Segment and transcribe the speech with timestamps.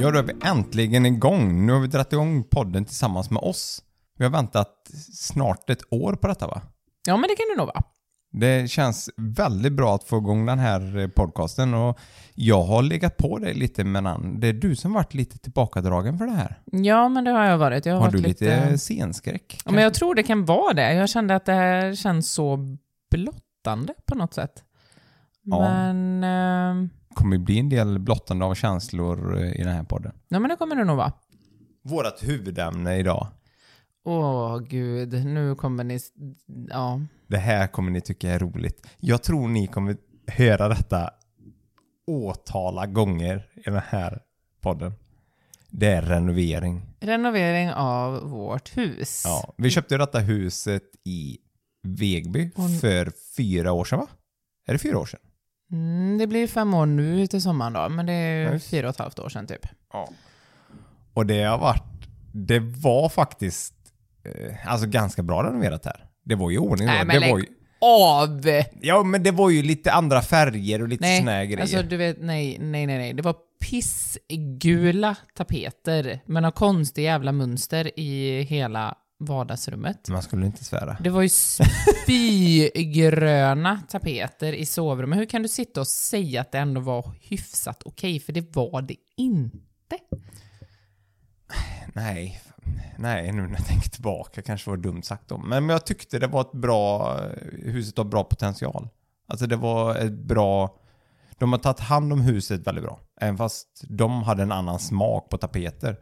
[0.00, 1.66] Ja, då är vi äntligen igång.
[1.66, 3.82] Nu har vi dragit igång podden tillsammans med oss.
[4.18, 6.62] Vi har väntat snart ett år på detta va?
[7.06, 7.82] Ja, men det kan det nog vara.
[8.32, 11.98] Det känns väldigt bra att få igång den här eh, podcasten och
[12.34, 16.26] jag har legat på dig lite men det är du som varit lite tillbakadragen för
[16.26, 16.58] det här.
[16.64, 17.86] Ja, men det har jag varit.
[17.86, 19.60] Jag har, Har varit du lite scenskräck?
[19.64, 20.94] Ja, men jag tror det kan vara det.
[20.94, 22.76] Jag kände att det här känns så
[23.10, 24.62] blottande på något sätt.
[25.42, 25.60] Ja.
[25.60, 26.24] Men...
[26.24, 30.12] ehm, kommer bli en del blottande av känslor eh, i den här podden.
[30.28, 31.12] Ja, men det kommer det nog vara.
[31.82, 33.26] Vårat huvudämne idag.
[34.04, 35.26] Åh, gud.
[35.26, 35.98] Nu kommer ni...
[36.68, 37.00] Ja.
[37.26, 38.86] Det här kommer ni tycka är roligt.
[38.98, 41.10] Jag tror ni kommer höra detta
[42.06, 44.22] åtala gånger i den här
[44.60, 44.92] podden.
[45.70, 46.82] Det är renovering.
[47.00, 49.22] Renovering av vårt hus.
[49.24, 51.38] Ja, vi köpte detta huset i
[51.82, 54.08] Vegby för fyra år sedan va?
[54.66, 55.20] Är det fyra år sedan?
[55.72, 58.70] Mm, det blir fem år nu till sommaren då, men det är just.
[58.70, 59.66] fyra och ett halvt år sedan typ.
[59.92, 60.08] Ja.
[61.14, 61.82] Och det har varit,
[62.32, 63.74] det var faktiskt
[64.24, 66.04] eh, alltså ganska bra renoverat här.
[66.24, 66.92] Det var ju ordning då.
[66.92, 67.46] Nej, men det var ju,
[67.80, 68.42] Av!
[68.80, 71.60] Ja men det var ju lite andra färger och lite Nej, såna här grejer.
[71.60, 73.12] alltså du vet, nej, nej, nej, nej.
[73.14, 80.08] Det var pissgula tapeter, men av konstig jävla mönster i hela vardagsrummet.
[80.08, 80.96] Man skulle inte svära.
[81.00, 81.28] Det var ju
[82.02, 85.18] spygröna tapeter i sovrummet.
[85.18, 88.20] Hur kan du sitta och säga att det ändå var hyfsat okej?
[88.20, 89.98] För det var det inte.
[91.94, 92.40] Nej,
[92.98, 95.48] nej nu när jag tänker tillbaka kanske var dumt sagt om.
[95.48, 97.20] Men jag tyckte det var ett bra,
[97.52, 98.88] huset har bra potential.
[99.28, 100.78] Alltså det var ett bra,
[101.38, 103.00] de har tagit hand om huset väldigt bra.
[103.20, 105.96] Även fast de hade en annan smak på tapeter.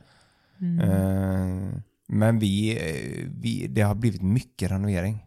[0.83, 5.25] Eh, men vi, eh, vi, det har blivit mycket renovering.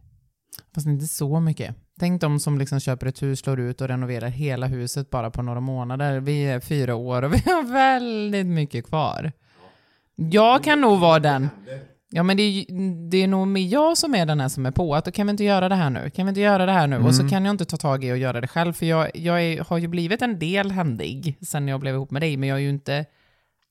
[0.75, 1.75] Fast inte så mycket.
[2.00, 5.42] Tänk de som liksom köper ett hus, slår ut och renoverar hela huset bara på
[5.42, 6.20] några månader.
[6.20, 9.32] Vi är fyra år och vi har väldigt mycket kvar.
[10.16, 11.49] Jag kan nog vara den.
[12.10, 12.66] Ja men det är,
[13.10, 15.32] det är nog jag som är den här som är på att då kan vi
[15.32, 16.98] inte göra det här nu, kan vi inte göra det här nu?
[16.98, 19.43] Och så kan jag inte ta tag i och göra det själv för jag, jag
[19.43, 22.58] är, har ju blivit en del händig sen jag blev ihop med dig men jag
[22.58, 23.05] är ju inte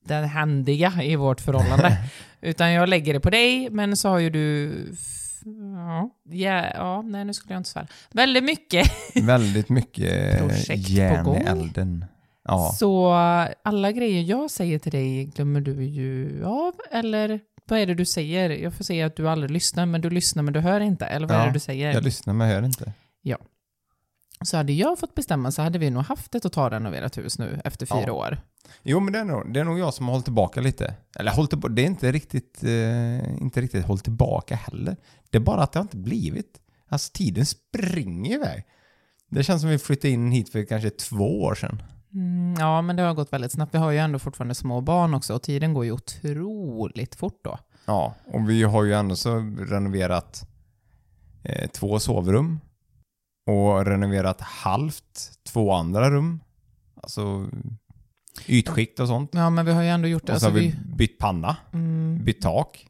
[0.07, 1.97] den händiga i vårt förhållande.
[2.41, 4.73] Utan jag lägger det på dig men så har ju du
[5.75, 7.87] Ja, ja, ja, nej nu skulle jag inte svära.
[8.11, 8.91] Väldigt mycket.
[9.23, 11.37] Väldigt mycket Projekt på järn gång.
[11.37, 12.05] i elden.
[12.43, 12.71] Ja.
[12.79, 13.11] Så
[13.63, 18.05] alla grejer jag säger till dig glömmer du ju av, eller vad är det du
[18.05, 18.49] säger?
[18.49, 21.27] Jag får säga att du aldrig lyssnar, men du lyssnar men du hör inte, eller
[21.27, 21.93] vad är Ja, det du säger?
[21.93, 22.93] Jag lyssnar men hör inte.
[24.41, 27.85] Så hade jag fått bestämma så hade vi nog haft ett totalrenoverat hus nu efter
[27.85, 28.13] fyra Ja.
[28.13, 28.37] år.
[28.83, 30.93] Jo, men det är, nog, det är nog jag som har hållit tillbaka lite.
[31.19, 34.95] Eller hållit tillbaka, det är inte riktigt, eh, inte riktigt hållit tillbaka heller.
[35.29, 36.59] Det är bara att det har inte blivit.
[36.89, 38.63] Alltså tiden springer iväg.
[39.29, 41.81] Det känns som vi flyttade in hit för kanske två år sedan.
[42.13, 43.73] Mm, ja, men det har gått väldigt snabbt.
[43.73, 47.59] Vi har ju ändå fortfarande små barn också och tiden går ju otroligt fort då.
[47.85, 49.35] Ja, och vi har ju ändå så
[49.69, 50.47] renoverat
[51.43, 52.59] eh, två sovrum
[53.47, 56.39] och renoverat halvt två andra rum.
[57.03, 57.47] Alltså
[58.47, 59.29] ytskikt och sånt.
[59.33, 60.33] Ja, men vi har ju ändå gjort det.
[60.33, 62.87] Och så Alltså, har vi vi, bytt panna, mm, bytt tak,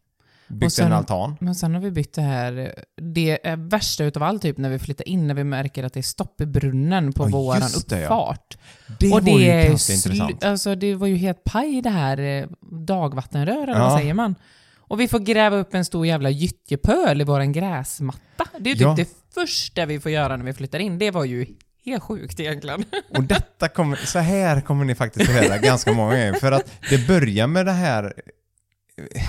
[0.48, 1.38] byggt sen- en altan.
[1.40, 4.80] Men sen har vi bytt det här, det är värsta utav allt typ när vi
[4.80, 8.00] flyttar in, när vi märker att det är stopp i brunnen på Ja, våran det,
[8.00, 8.04] ja.
[8.06, 8.58] uppfart.
[9.00, 10.44] Det och det var ju är ganska intressant.
[10.44, 13.90] Alltså det var ju helt paj det här eh, dagvattenrör, eller Ja.
[13.90, 14.36] vad säger man?
[14.78, 18.46] Och vi får gräva upp en stor jävla gyttjepöl i våran gräsmatta.
[18.60, 18.94] Det är ju typ Ja.
[18.98, 19.10] det
[19.42, 20.98] första vi får göra när vi flyttar in.
[21.00, 21.46] Det var ju
[21.86, 22.84] helt sjukt egentligen.
[23.18, 26.34] Och detta kommer, så här kommer ni faktiskt att höra ganska många gånger.
[26.34, 28.14] För att det börjar med det här,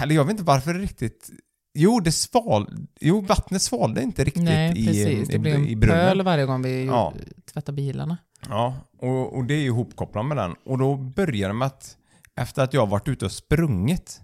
[0.03, 1.31] eller jag vet inte varför det riktigt,
[1.75, 5.29] jo det sval, jo vattnet svalde inte riktigt Nej, i, precis.
[5.29, 7.15] Det i, blir i en pöl varje gång vi Ja.
[7.53, 8.17] tvättar bilarna.
[8.49, 10.55] Ja, och, och det är ju ihopkopplat med den.
[10.65, 11.97] Och då börjar det med att
[12.37, 14.21] efter att jag varit ute och sprungit,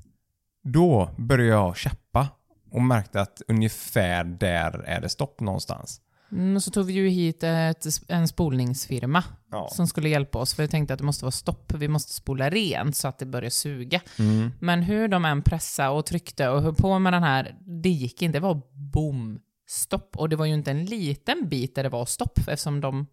[0.64, 2.28] då började jag käppa
[2.74, 6.00] och märkte att ungefär där är det stopp någonstans.
[6.32, 9.68] Mm, och så tog vi ju hit ett, en spolningsfirma Ja.
[9.72, 11.72] som skulle hjälpa oss, för jag tänkte att det måste vara stopp.
[11.72, 14.00] Vi måste spola rent så att det börjar suga.
[14.18, 14.50] Mm.
[14.60, 18.22] Men hur de än pressade och tryckte och höll på med den här, det gick
[18.22, 18.36] inte.
[18.38, 18.62] Det var
[18.92, 20.16] boom, stopp.
[20.16, 23.06] Och det var ju inte en liten bit där det var stopp eftersom de,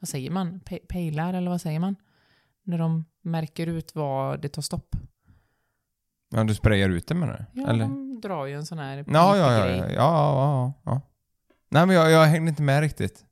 [0.00, 1.96] vad säger man, Pe- pejlar eller vad säger man?
[2.64, 4.96] När de märker ut var det tar stopp.
[6.30, 7.60] Ja, du sprayar ut det menar du?
[7.60, 7.88] Ja, Eller?
[8.20, 11.00] Drar ju en sån här Ja, ja, ja, ja, ja, ja.
[11.70, 13.24] Nej, men jag, jag hängde inte med riktigt.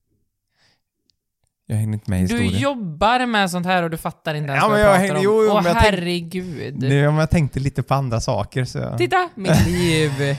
[1.67, 2.63] Jag hängde inte med i Du historien.
[2.63, 5.17] jobbar med sånt här och du fattar inte ens Ja, vad men jag jag hängde-
[5.19, 5.25] om.
[5.25, 6.81] jo, jo, Åh men jag tänk- herregud.
[6.81, 8.95] Det, ja, men jag tänkte lite på andra saker så.
[8.99, 10.37] Titta, mitt liv.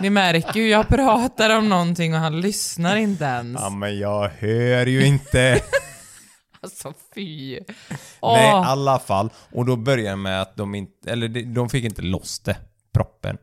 [0.00, 3.60] Ni märker ju, jag pratar om någonting och han lyssnar inte ens.
[3.60, 5.60] Ja, men jag hör ju inte.
[6.62, 7.50] Alltså fy.
[7.52, 7.64] Nej,
[8.20, 8.38] Åh.
[8.38, 9.30] i alla fall.
[9.52, 12.56] Och då började med att de inte, eller de- de fick inte loss det,
[12.94, 13.38] proppen.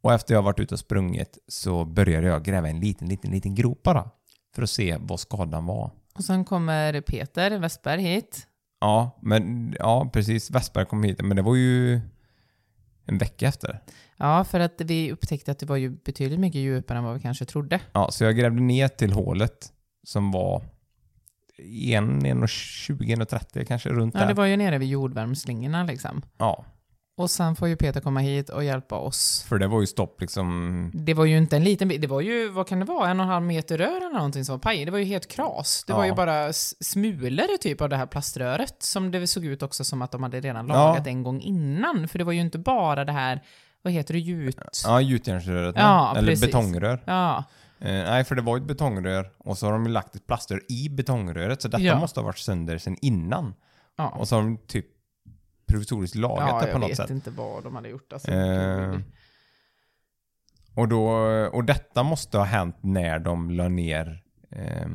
[0.00, 3.54] Och efter jag varit ute och sprungit så började jag gräva en liten, liten, liten
[3.54, 4.10] grop bara.
[4.54, 5.90] För att se vad skadan var.
[6.14, 8.46] Och sen kommer Peter Westberg hit.
[8.80, 10.50] Ja, men ja, precis.
[10.50, 12.00] Westberg kom hit, men det var ju
[13.06, 13.80] en vecka efter.
[14.16, 17.20] Ja, för att vi upptäckte att det var ju betydligt mycket djupare än vad vi
[17.20, 17.80] kanske trodde.
[17.92, 19.72] Ja, så jag grävde ner till hålet
[20.04, 20.62] som var
[21.58, 24.28] 1,20, 1,30 kanske runt Ja, där.
[24.28, 26.22] det var ju nere vid jordvärmsslingorna liksom.
[26.38, 26.64] Ja,
[27.20, 29.44] Och sen får ju Peter komma hit och hjälpa oss.
[29.48, 30.90] för det var ju stopp liksom.
[30.94, 33.20] Det var ju inte en liten bit, det var ju, vad kan det vara, en
[33.20, 34.84] och en halv meter rör eller någonting som var paj.
[34.84, 35.84] Det var ju helt kras.
[35.86, 36.06] Det var Ja.
[36.06, 40.10] ju bara smulor typ av det här plaströret som det såg ut också som att
[40.10, 40.74] de hade redan Ja.
[40.74, 42.08] lagat en gång innan.
[42.08, 43.42] För det var ju inte bara det här,
[43.82, 44.56] vad heter det, gjut?
[44.84, 45.74] Ja, gjutjärnsröret.
[45.78, 46.46] Ja, eller precis.
[46.46, 47.02] betongrör.
[47.04, 47.44] Ja,
[47.82, 50.26] Eh, nej, för det var ju ett betongrör och så har de ju lagt ett
[50.26, 51.98] plaströr i betongröret så detta Ja.
[51.98, 53.54] måste ha varit sönder sedan innan.
[53.96, 54.08] ja.
[54.08, 54.86] Och så har de typ
[55.70, 57.10] provisoriskt lagat ja det på jag något vet sätt.
[57.10, 58.12] inte vad de hade gjort.
[58.12, 58.30] Alltså.
[58.30, 58.98] Eh,
[60.74, 61.08] och, då,
[61.52, 64.88] och detta måste ha hänt när de la ner eh,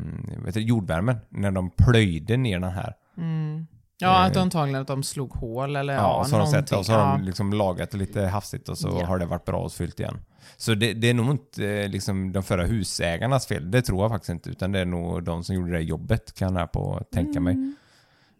[0.45, 1.18] vet du, jordvärmen.
[1.30, 2.94] När de plöjde ner den här.
[3.18, 3.68] Mm.
[3.98, 6.72] Ja, att Eh, antagligen att de slog hål eller Ja, ja, så har de sett
[6.72, 7.18] och så har ja.
[7.18, 9.06] de liksom lagat lite hastigt och så Ja.
[9.06, 10.18] har det varit bra och fyllt igen.
[10.57, 13.72] Så det, det är nog inte eh, liksom de förra husägarnas fel.
[13.72, 14.50] Det tror jag faktiskt inte.
[14.50, 17.74] Utan det är nog de som gjorde det jobbet kan jag på tänka mig.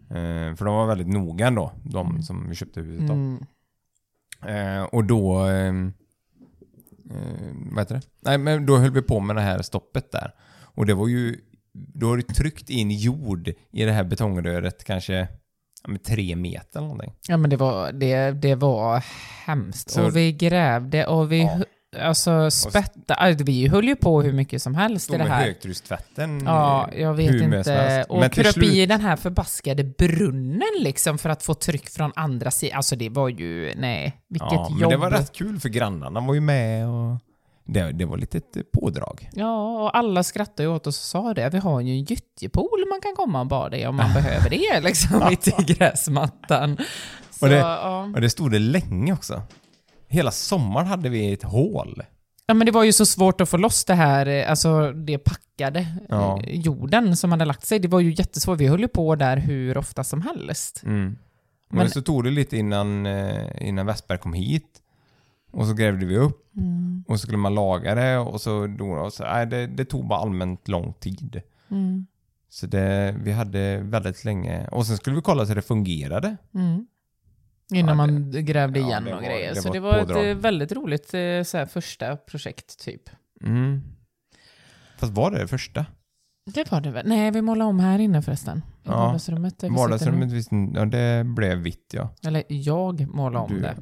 [0.10, 0.48] Mm.
[0.52, 3.16] Eh, för de var väldigt noga ändå, de som vi köpte huset av.
[3.16, 3.44] Mm.
[4.78, 5.34] Eh, och då...
[5.40, 5.94] ehm,
[7.12, 8.02] Eh, vad heter det?
[8.20, 10.32] Nej, men då höll vi på med det här stoppet där.
[10.62, 11.40] Och det var ju...
[11.74, 15.14] Då har du tryckt in jord i det här betongröret kanske
[15.84, 17.14] ja, med tre meter eller någonting.
[17.28, 19.04] Ja men det var, det, det var
[19.46, 19.90] hemskt.
[19.90, 21.64] Så- och vi grävde och vi Ja.
[22.02, 25.44] Alltså spätte, alltså, vi höll ju på hur mycket som helst i det här.
[25.46, 28.06] högtryckstvätten Ja, jag vet inte.
[28.10, 32.52] Och kröp slut- i den här förbaskade brunnen liksom för att få tryck från andra
[32.52, 32.78] sidan.
[32.78, 34.80] Alltså det var ju, nej, vilket Ja, jobb.
[34.80, 37.18] men det var rätt kul för grannarna var ju med och
[37.68, 39.30] det, det var lite ett pådrag.
[39.34, 41.50] Ja, och alla skrattade ju åt oss och sa det.
[41.50, 44.80] Vi har ju en gyttjepool man kan komma och bada i om man behöver det
[44.82, 46.78] liksom mitt i gräsmattan.
[47.32, 48.12] Så, Och det- ja.
[48.16, 49.42] Och det stod det länge också.
[50.08, 52.04] Hela sommaren hade vi ett hål.
[52.48, 55.18] Ja men det var ju så svårt att få loss det här, eh, alltså det
[55.18, 56.42] packade Ja.
[56.44, 57.80] eh, jorden som hade lagt sig.
[57.80, 58.60] Det var ju jättesvårt.
[58.60, 60.82] Vi höll ju på där hur ofta som helst.
[60.86, 61.18] Mm.
[61.70, 64.82] Men Men- så tog det lite innan, eh, innan Westberg kom hit.
[65.52, 67.04] Och så grävde vi upp Mm.
[67.08, 70.20] och så skulle man laga det och så, då, så nej, det, det tog bara
[70.20, 71.42] allmänt lång tid.
[71.72, 72.06] Mm.
[72.50, 74.68] Så det, vi hade väldigt länge.
[74.68, 76.38] Och sen skulle vi kolla så det fungerade.
[76.56, 76.88] Mm.
[77.74, 79.54] Innan Ja, man grävde ja, igen det och var- grejer.
[79.54, 83.02] det så det ett var ett eh, väldigt roligt eh, så här, första projekt typ.
[83.44, 83.82] Mm.
[84.98, 85.86] Fast var det det första?
[86.54, 87.08] Det var det väl?
[87.08, 88.58] Nej, vi målade om här inne förresten.
[88.58, 88.92] I Ja.
[88.98, 89.64] vardagsrummet.
[89.64, 92.10] Vardagsrummet, visst, ja det blev vitt ja.
[92.28, 93.76] Eller jag målade om Du, det.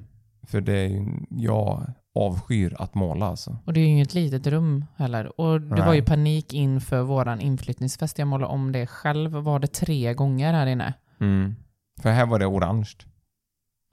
[0.47, 3.57] För det är ju, jag avskyr att måla alltså.
[3.65, 5.39] Och det är ju inget litet rum heller.
[5.41, 5.85] Och det Nej.
[5.85, 8.19] var ju panik inför våran inflyttningsfest.
[8.19, 9.31] Jag målade om det själv.
[9.31, 10.93] Var det tre gånger här inne?
[11.19, 11.55] Mm.
[12.01, 12.89] För här var det orange.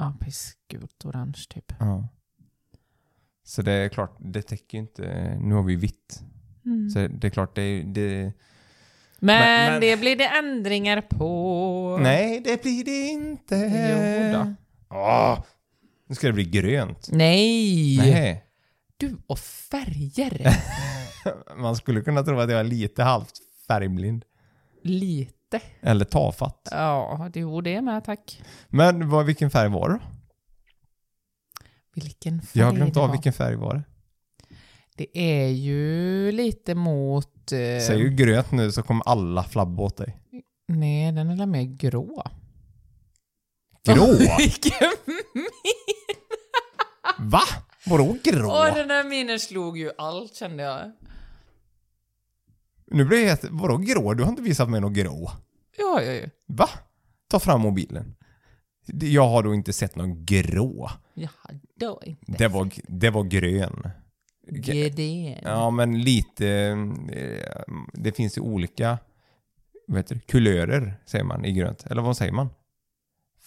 [0.00, 1.72] Ja, pissgult orange typ.
[1.78, 2.08] Ja.
[3.44, 6.22] Så det är klart, det täcker ju inte, nu har vi vitt.
[6.64, 6.90] Mm.
[6.90, 8.32] Så det är klart, det, det Men,
[9.38, 11.98] Men- men- det blir det ändringar på.
[12.02, 13.56] Nej, det blir det inte.
[13.56, 14.54] Jo då.
[14.96, 15.44] Åh,
[16.06, 17.08] nu ska det bli grönt.
[17.12, 17.96] Nej!
[17.96, 18.44] Nej.
[18.96, 20.56] Du och färger.
[21.56, 23.32] Man skulle kunna tro att jag är lite halvt
[23.68, 24.24] färgblind.
[24.82, 25.34] Lite.
[25.80, 26.68] Eller tafatt.
[26.70, 28.42] Ja, det jo, det är med tack.
[28.68, 30.00] Men vad, vilken färg var det då?
[31.94, 33.14] Vilken färg Jag har glömt det av var.
[33.14, 33.82] vilken färg var det.
[34.96, 37.52] Det är ju lite mot...
[37.52, 40.16] Eh, Säger du grönt nu så kommer alla flabba åt dig.
[40.68, 42.22] Nej, den är väl mer grå.
[43.84, 44.06] Grå?
[44.38, 44.92] Vilken
[47.18, 47.40] Va?
[47.86, 48.48] Vadå grå?
[48.50, 50.92] Åh, den där minen slog ju allt kände jag.
[52.90, 53.44] Nu blir jag helt...
[53.50, 54.14] Vadå grå?
[54.14, 55.30] Du har inte visat mig något grå.
[55.78, 56.26] Ja, ja, ja.
[56.46, 56.68] Va?
[57.30, 58.16] Ta fram mobilen.
[58.86, 60.90] Jag har då inte sett någon grå.
[61.14, 62.32] Jaha, då inte.
[62.38, 63.88] Det var, det var grön.
[64.52, 65.38] Gedén.
[65.42, 66.48] Ja, men lite...
[67.12, 68.98] eh, Det finns ju olika
[69.86, 71.86] vad heter det, kulörer, säger man i grönt.
[71.86, 72.48] Eller vad säger man?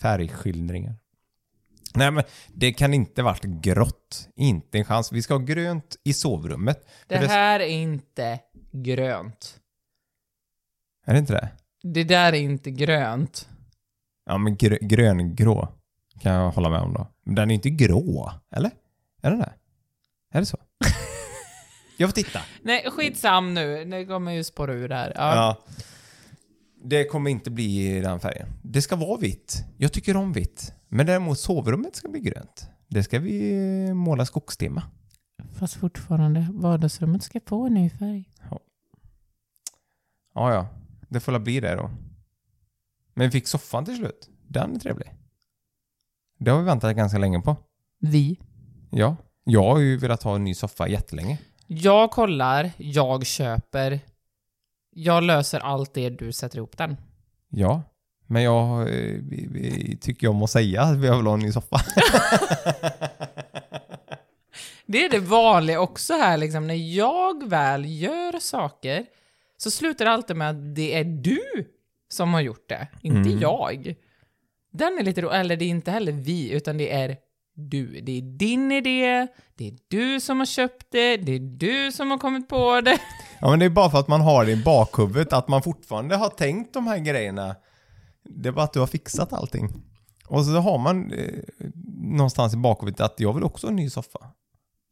[0.01, 0.95] Färgskildringar.
[1.95, 2.23] Nej, men
[2.53, 4.29] det kan inte varit grått.
[4.35, 5.12] Inte en chans.
[5.12, 6.88] Vi ska ha grönt i sovrummet.
[7.07, 8.39] Det- här är inte
[8.74, 9.60] grönt.
[11.06, 11.50] Är det inte det?
[11.84, 13.50] Det där är inte grönt.
[14.25, 15.68] Ja, men grö, gröngrå
[16.20, 17.08] kan jag hålla med om då.
[17.25, 18.72] Men den är inte grå, eller?
[19.22, 19.53] Är den det?
[20.34, 20.58] Är det så?
[21.98, 22.39] jag får titta.
[22.62, 23.86] Nej, skitsam nu.
[23.86, 25.13] Det kommer ju spåra ur här.
[25.15, 25.36] Ja.
[25.36, 25.58] Ja.
[26.86, 28.48] Det kommer inte bli i den färgen.
[28.63, 29.63] Det ska vara vitt.
[29.77, 30.74] Jag tycker om vitt.
[30.88, 32.68] Men däremot sovrummet ska bli grönt.
[32.88, 34.84] Det ska vi måla skogstema.
[35.63, 38.29] Fast fortfarande, vardagsrummet ska få en ny färg.
[40.34, 40.67] Ja, ja.
[41.10, 41.91] Det får väl bli det då.
[43.13, 44.29] Men vi fick soffan till slut.
[44.48, 45.13] Den är trevlig.
[46.39, 47.55] Det har vi väntat ganska länge på.
[48.00, 48.39] Vi.
[48.89, 49.15] Ja.
[49.43, 51.39] Jag har ju velat ha en ny soffa jättelänge.
[51.67, 54.00] Jag kollar, jag köper.
[54.89, 56.98] Jag löser allt det du sätter ihop den.
[57.50, 57.84] Ja.
[58.27, 61.51] Men jag eh, vi, vi tycker om att säga att vi vill ha en ny
[61.51, 61.82] soffa.
[64.85, 66.67] Det är det vanliga också här liksom.
[66.67, 69.05] När jag väl gör saker
[69.57, 71.39] så slutar det alltid med att det är du
[72.09, 73.39] som har gjort det, inte Mm.
[73.39, 73.95] jag.
[74.71, 77.17] Den är lite ro- eller det är inte heller vi, utan det är
[77.55, 78.01] du.
[78.01, 82.11] Det är din idé, det är du som har köpt det, det är du som
[82.11, 82.97] har kommit på det.
[83.41, 86.15] Ja, men det är bara för att man har det i bakhuvudet, att man fortfarande
[86.15, 87.55] har tänkt de här grejerna.
[88.23, 89.69] Det är bara att du har fixat allting.
[90.27, 91.27] Och så har man eh,
[92.01, 94.19] någonstans i bakhuvudet att jag vill också ha en ny soffa.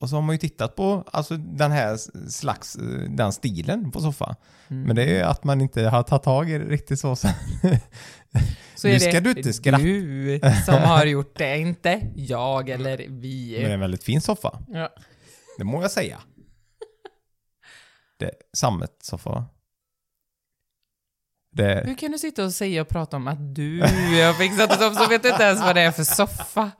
[0.01, 1.98] Och så har man ju tittat på alltså, den här
[2.29, 4.36] slags, eh, den stilen på soffa.
[4.67, 7.15] Men det är att man inte har tagit tag i det riktigt så.
[8.75, 9.84] Så Nu ska du inte skratta.
[9.84, 13.51] du som har gjort det, inte jag eller vi.
[13.53, 14.60] Men det är en väldigt fin soffa.
[14.67, 14.89] Ja.
[15.58, 16.22] Det må jag säga.
[18.20, 19.46] Det är sammetssoffa.
[21.55, 24.96] Det, Hur kan du sitta och säga och prata om att du har fixat det
[24.96, 26.72] så vet du inte ens vad det är för soffa?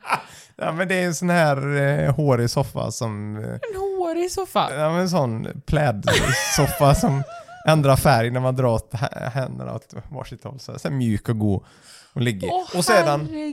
[0.56, 3.36] ja, men det är en sån här eh, hårig soffa som...
[3.36, 4.68] Eh, En hårig soffa.
[4.78, 7.22] ja, men en sån plädsoffa som
[7.68, 10.60] ändrar färg när man drar åt hä- händerna åt varsitt håll.
[10.60, 11.64] Så, så här mjuk och god
[12.12, 12.48] och ligger.
[12.52, 13.20] Åh, och, sedan,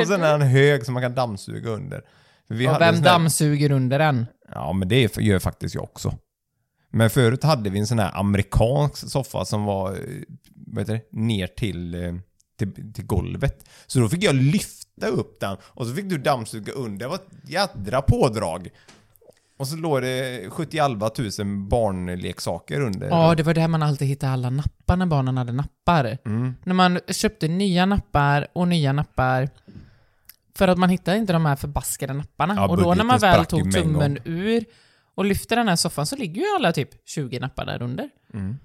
[0.00, 2.02] och sen är den hög som man kan dammsuga under.
[2.48, 4.26] Vi och en vem här- dammsuger under den?
[4.54, 6.14] Ja, men det gör faktiskt jag också.
[6.94, 9.98] Men förut hade vi en sån här amerikansk soffa som var eh,
[10.54, 12.14] vad heter det, ner till, eh,
[12.58, 13.68] till, till golvet.
[13.86, 16.98] Så då fick jag lyfta upp den och så fick du dammsuga under.
[16.98, 18.68] Det var ett jädra pådrag.
[19.58, 23.08] Och så låg det 71 tusen barnleksaker under.
[23.08, 26.18] Ja, det var där man alltid hittade alla nappar när barnen hade nappar.
[26.26, 26.54] Mm.
[26.64, 29.48] När man köpte nya nappar och nya nappar.
[30.56, 32.54] För att man hittade inte de här förbaskade napparna.
[32.56, 34.64] Ja, och då när man väl tog tummen ur
[35.14, 38.10] och lyfte den här soffan så ligger ju alla typ 20 nappar där under.
[38.34, 38.56] Mm.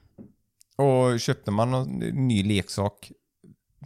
[0.76, 3.12] Och köpte man någon ny leksak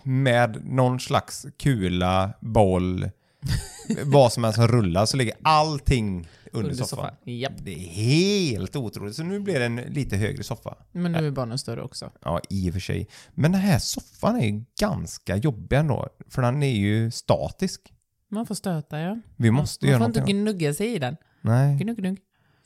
[0.03, 3.10] med någon slags kula, boll,
[4.03, 7.15] vad som helst som rullar så ligger allting under, soffan.
[7.24, 7.53] Japp.
[7.58, 9.15] Det är helt otroligt.
[9.15, 10.77] Så nu blir det en lite högre soffa.
[10.91, 12.12] Men nu är barnen större också.
[12.22, 13.08] Ja, i och för sig.
[13.34, 16.10] Men den här soffan är ju ganska jobbig ändå.
[16.29, 17.93] För den är ju statisk.
[18.29, 19.20] Man får stöta ja.
[19.36, 21.17] Vi måste man göra får inte gnugga sig i den.
[21.41, 22.20] Nej, Gnugg, gnugg.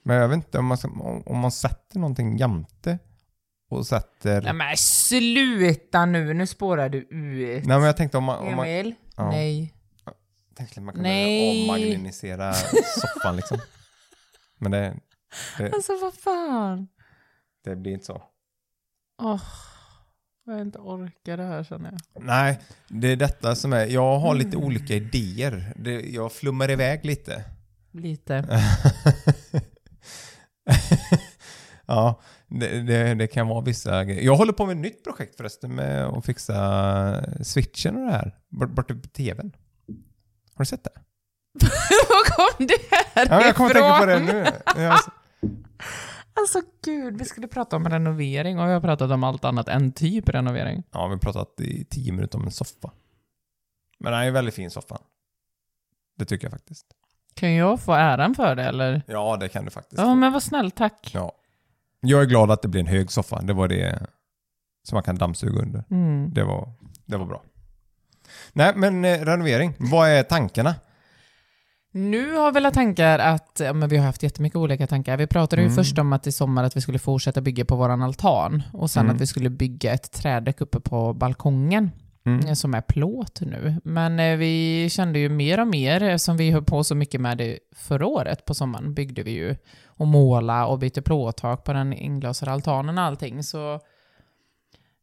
[0.08, 0.88] Men jag vet inte om man, ska,
[1.26, 3.00] om, man sätter någonting jämte
[3.70, 4.42] och sätter...
[4.42, 7.66] Nej men sluta nu, nu spårar du ut.
[7.66, 8.40] Nej, men jag tänkte om man...
[8.48, 8.96] Om man Emil?
[9.16, 9.30] ja.
[9.30, 9.74] Nej.
[10.56, 11.64] tänkte att man kunde Nej.
[11.70, 12.54] avmagnetisera
[13.02, 13.58] soffan liksom.
[14.60, 14.98] Men det,
[15.58, 16.88] det, Alltså vad fan.
[17.64, 18.22] det blir inte så.
[19.22, 19.42] Åh,
[20.46, 22.24] jag inte orkar det här känner jag.
[22.24, 22.60] Nej,
[22.90, 23.86] det är detta som är...
[23.86, 24.64] Jag har lite Mm.
[24.68, 25.74] olika idéer.
[25.76, 27.44] Det, jag flummar iväg lite.
[27.92, 28.46] Lite.
[31.86, 34.22] ja, det, det, det kan vara vissa grejer.
[34.22, 38.36] Jag håller på med ett nytt projekt förresten med att fixa switchen och det här.
[38.50, 39.56] Bort, borta på tvn.
[40.54, 40.92] Har du sett det?
[42.10, 44.46] Var kom det här Ja, jag kommer tänka på det nu.
[44.84, 45.00] Jag,
[46.40, 49.92] Alltså gud, vi skulle prata om renovering och vi har pratat om allt annat än
[49.92, 50.84] typ renovering.
[50.92, 52.92] ja, vi har pratat i tio minuter om en soffa.
[54.00, 55.00] Men det är väldigt fin soffa.
[56.18, 56.86] Det tycker jag faktiskt.
[57.38, 59.02] Kan jag få äran för det eller?
[59.08, 59.98] Ja, det kan du faktiskt.
[60.02, 60.16] Ja få.
[60.16, 61.12] men vad snäll, tack.
[61.14, 61.32] Ja.
[62.00, 63.42] Jag är glad att det blir en hög soffa.
[63.42, 64.00] Det var det
[64.88, 65.84] som man kan dammsuga under.
[65.92, 66.34] Mm.
[66.34, 66.74] Det var,
[67.06, 67.44] det var bra.
[68.54, 69.74] Nej, men eh, renovering.
[69.78, 70.76] Vad är tankarna?
[71.92, 75.18] Nu har vi alla tankar att, ja, men vi har haft jättemycket olika tankar.
[75.18, 75.76] Vi pratade ju Mm.
[75.76, 79.04] först om att i sommar att vi skulle fortsätta bygga på våran altan och sen
[79.06, 79.16] Mm.
[79.16, 81.92] att vi skulle bygga ett trädäck uppe på balkongen
[82.28, 82.48] Mm.
[82.48, 83.82] eh, som är plåt nu.
[83.84, 87.38] Men eh, vi kände ju mer och mer, eftersom vi höll på så mycket med
[87.38, 89.56] det förra året på sommaren, byggde vi ju
[89.86, 93.44] och måla och bytte plåttak på den inglasade altanen och allting.
[93.44, 93.80] Så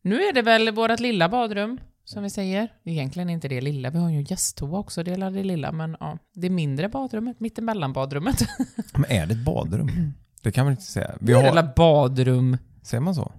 [0.03, 2.69] nu är det väl vårt lilla badrum, som vi säger.
[2.85, 6.19] Egentligen inte det lilla, vi har ju gästtoa också, det är det lilla, men ja,
[6.35, 8.43] det mindre badrummet, mittemellan badrummet.
[8.95, 10.13] Men är det ett badrum?
[10.43, 11.15] Det kan man inte säga.
[11.21, 12.57] Vi Det är det har, lilla badrum.
[12.83, 13.33] säger man så?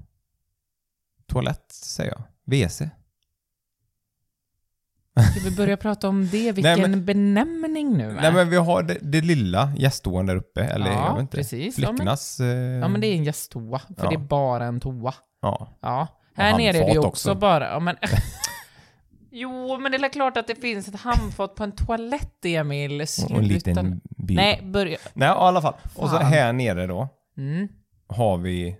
[1.27, 2.23] Toalett, säger jag.
[2.67, 2.81] WC.
[5.31, 6.51] Ska vi börja prata om det?
[6.55, 8.07] Vilken Nej, men- benämning nu?
[8.13, 8.19] va?
[8.21, 10.61] Nej, men vi har det, det lilla gästtoan där uppe.
[10.63, 11.37] Eller Ja, jag vet inte.
[11.37, 11.79] precis.
[11.79, 12.39] Ja, men- Flickornas...
[12.39, 12.47] eh,
[12.79, 14.09] Ja, men det är en gästtoa, för Ja.
[14.09, 15.13] det är bara en toa.
[15.41, 15.77] ja.
[15.81, 17.67] Ja, Här nere är det handfat också, bara...
[17.71, 17.95] Ja, men,
[19.31, 23.01] jo, men det är klart att det finns ett handfat på en toalett, Emil.
[23.29, 24.35] Och en liten bil.
[24.37, 24.97] Nej, börja...
[25.13, 25.73] Nej, i alla fall.
[25.95, 26.25] Och så Fan.
[26.25, 27.07] här nere då
[27.37, 27.67] Mm.
[28.07, 28.75] har vi...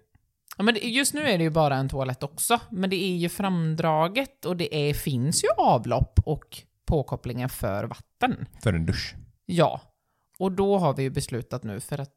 [0.57, 3.29] Ja, men just nu är det ju bara en toalett också, men det är ju
[3.29, 6.57] framdraget och det är, finns ju avlopp och
[6.88, 8.45] påkopplingar för vatten.
[8.63, 9.15] För en dusch.
[9.45, 9.81] Ja,
[10.39, 12.09] och då har vi ju beslutat nu för att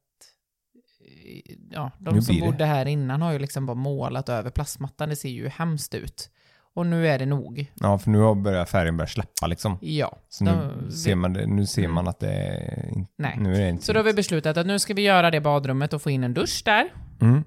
[1.04, 2.40] eh, ja, de som det.
[2.42, 5.08] bodde här innan har ju liksom bara målat över plastmattan.
[5.08, 6.30] Det ser ju hemskt ut.
[6.74, 7.72] Och nu är det nog.
[7.74, 9.78] Ja, för nu har börjat färgen börjat släppa liksom.
[9.80, 10.18] Ja.
[10.28, 10.50] Så nu
[10.86, 11.94] vi- ser man, det, nu ser Mm.
[11.94, 13.06] man att det är...
[13.18, 13.36] Nej.
[13.40, 15.40] Nu är det inte Så då har vi beslutat att nu ska vi göra det
[15.40, 16.88] badrummet och få in en dusch där.
[17.20, 17.44] mm.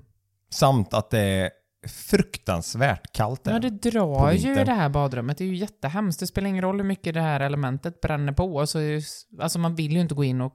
[0.53, 1.49] Samt att det är
[1.87, 3.51] fruktansvärt kallt där.
[3.51, 4.65] Ja, det drar ju vintern.
[4.65, 5.37] det här badrummet.
[5.37, 6.19] Det är ju jättehemskt.
[6.19, 8.67] Det spelar ingen roll hur mycket det här elementet bränner på.
[8.67, 9.01] Så, ju-
[9.39, 10.53] alltså man vill ju inte gå in och...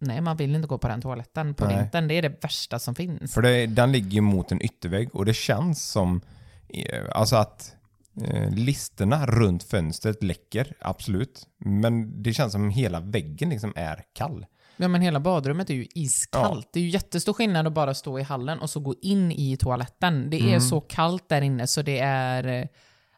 [0.00, 1.76] Nej, man vill inte gå på den toaletten på Nej.
[1.76, 2.08] vintern.
[2.08, 3.34] Det är det värsta som finns.
[3.34, 6.20] För det, den ligger ju mot en yttervägg och det känns som
[6.68, 7.76] eh, alltså att
[8.24, 11.46] eh, listerna runt fönstret läcker, absolut.
[11.58, 14.46] Men det känns som hela väggen liksom är kall.
[14.78, 16.68] Ja, men hela badrummet är ju iskallt.
[16.72, 19.56] Det är ju jättestor skillnad att bara stå i hallen och så gå in i
[19.56, 20.30] toaletten.
[20.30, 20.60] Det är Mm.
[20.60, 22.68] så kallt där inne så det är...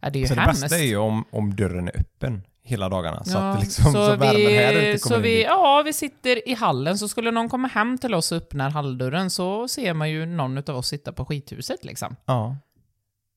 [0.01, 0.61] Ja, det är ju Så det hemskt.
[0.63, 3.25] bästa är ju om, om dörren är öppen hela dagarna.
[3.25, 5.47] Så Ja, att det liksom, så, värmen här ute så kommer vi, in.
[5.47, 9.31] Ja, vi sitter i hallen, så skulle någon komma hem till oss och öppnar halldörren
[9.31, 12.17] så ser man ju någon av oss sitta på skithuset liksom.
[12.27, 12.57] Ja.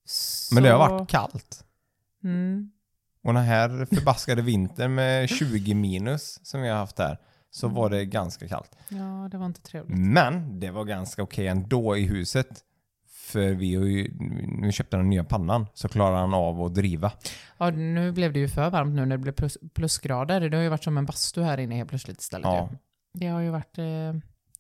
[0.06, 0.56] Så...
[0.56, 1.63] Men det har varit kallt.
[2.24, 2.72] Mm.
[3.24, 7.18] Och den här förbaskade vintern med 20 minus som vi har haft här,
[7.55, 8.72] så var det ganska kallt.
[8.89, 9.98] Ja, det var inte trevligt.
[9.98, 12.63] Men det var ganska okej ändå i huset.
[13.07, 14.13] För vi har ju,
[14.48, 17.12] nu köpte den nya pannan, så klarar han av att driva.
[17.57, 20.50] Ja, nu blev det ju för varmt nu när det blev plus, plusgrader.
[20.50, 22.45] Det har ju varit som en bastu här inne helt plötsligt istället.
[22.45, 22.69] Ja.
[23.13, 23.77] Det har ju varit...
[23.77, 24.13] Eh,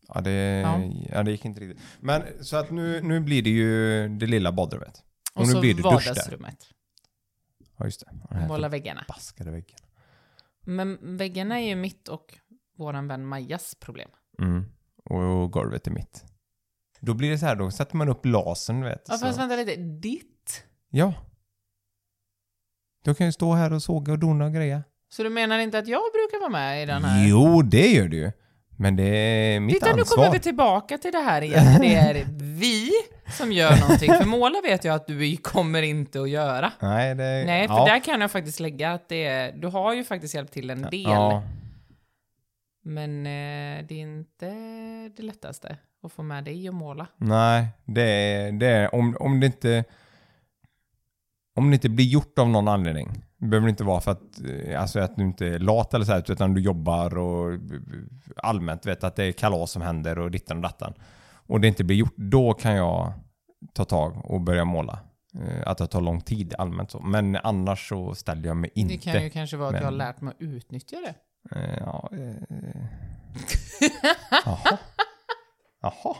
[0.07, 0.81] Ja det, Ja.
[1.11, 1.23] ja.
[1.23, 1.83] det gick inte riktigt.
[1.99, 5.03] Men så att nu, nu blir det ju det lilla badrummet.
[5.33, 6.09] Och, och nu så blir det dusch där.
[6.09, 6.57] vardagsrummet.
[7.77, 8.47] Ja just det.
[8.47, 9.01] Måla väggarna.
[9.07, 9.77] förbaskade väggen.
[10.65, 12.37] Men väggarna är ju mitt och
[12.77, 14.09] våran vän Majas problem.
[14.41, 14.65] Mm.
[15.05, 16.23] Och golvet är mitt.
[16.99, 19.05] Då blir det så här, då sätter man upp lasern vet.
[19.07, 19.25] Ja, så.
[19.25, 19.75] fast vänta lite.
[19.75, 20.63] Ditt?
[20.89, 21.13] Ja.
[23.03, 24.83] Du kan ju stå här och såga och dona och greja.
[25.09, 27.27] Så du menar inte att jag brukar vara med i den här?
[27.27, 28.31] Jo, det gör du ju.
[28.77, 30.17] Men det är mitt Titta, nu ansvar.
[30.17, 31.81] kommer vi tillbaka till det här igen.
[31.81, 32.91] Det är vi
[33.37, 34.13] som gör någonting.
[34.13, 36.71] För måla vet jag att du kommer inte att göra.
[36.79, 37.43] Nej, det...
[37.45, 37.85] Nej, för ja.
[37.85, 40.81] där kan jag faktiskt lägga att det är, du har ju faktiskt hjälpt till en
[40.81, 41.01] del.
[41.01, 41.43] Ja,
[42.83, 44.49] Men eh, det är inte
[45.15, 47.07] det lättaste att få med dig och måla.
[47.17, 49.83] nej, det är, det är om, om det inte...
[51.55, 53.23] Om det inte blir gjort av någon anledning.
[53.37, 54.21] Det behöver inte vara för att,
[54.67, 57.59] eh, alltså att du inte är lat eller så här, utan du jobbar och
[58.35, 60.93] allmänt vet att det är kalas som händer och dittan och dattan.
[61.47, 63.13] Och det inte blir gjort, då kan jag
[63.73, 64.99] ta tag och börja måla.
[65.39, 66.99] Eh, Att det tar lång tid allmänt så.
[66.99, 68.93] Men annars så ställer jag mig inte.
[68.93, 71.15] Det kan ju kanske vara att jag har men- lärt mig att utnyttja det.
[71.51, 72.81] Eh, Ja, eh.
[74.45, 74.77] Jaha.
[75.81, 76.15] Jaha.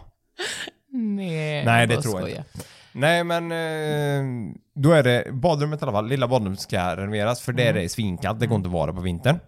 [0.92, 2.46] Nej, Nej, det tror jag skojar.
[2.94, 6.08] Nej, men eh, då är det badrummet i alla fall.
[6.08, 8.40] Lilla badrummet ska renoveras för det är det svinkallt.
[8.40, 9.40] Det går inte att vara på vintern.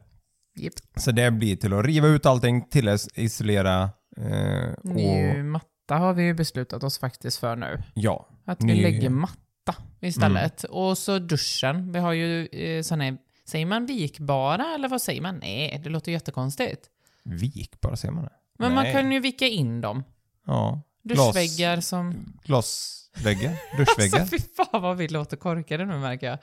[0.59, 0.73] Japp.
[0.97, 5.95] Så det blir till att riva ut allting, till att isolera eh, Ny och matta
[5.95, 7.83] har vi ju beslutat oss faktiskt för nu.
[7.93, 8.29] ja.
[8.45, 10.63] Att vi Ny- lägger matta istället.
[10.63, 10.75] Mm.
[10.77, 11.91] Och så duschen.
[11.91, 15.37] Vi har ju eh, såna, säger man vikbara eller vad säger man?
[15.37, 16.89] Nej, det låter jättekonstigt.
[17.23, 18.31] Vik bara, ser man det?
[18.57, 18.93] Men man Nej.
[18.93, 20.03] kan ju vika in dem.
[20.47, 20.81] Ja.
[21.03, 22.33] Glas- Duschväggar som...
[22.43, 24.19] Glasväggar, duschväggar.
[24.19, 26.37] Alltså fy fan vad vi låter korkade nu märker jag.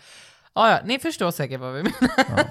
[0.54, 2.44] Ja, ja, ni förstår säkert vad vi menar.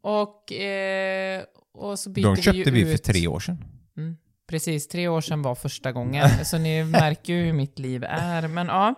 [0.00, 3.02] och, eh, och så byter De vi ju köpte vi för ut...
[3.02, 3.64] tre år sedan.
[3.96, 6.28] Mm, precis, tre år sedan var första gången.
[6.44, 8.48] så ni märker ju hur mitt liv är.
[8.48, 8.94] Men ja.